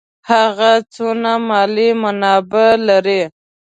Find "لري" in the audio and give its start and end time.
2.87-3.21